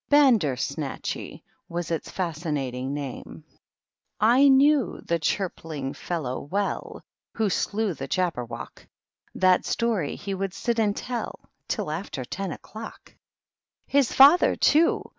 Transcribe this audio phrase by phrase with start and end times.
[0.09, 3.43] ^^ Bander snatchy^^ was its fascinating name:"
[3.97, 4.21] /
[4.57, 7.03] knew the chirpling fellow well
[7.35, 8.87] Who slew the Jabberwock;
[9.35, 13.13] That story he would sit and tell Till after ten o^ clock.
[13.13, 13.89] THE MOCK TURTLE.
[13.91, 15.03] 231 His father y too